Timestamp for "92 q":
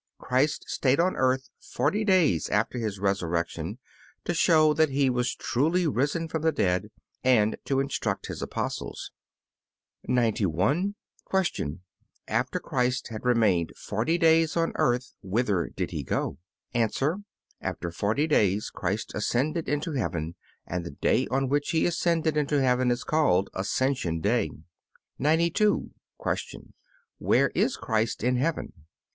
25.19-26.73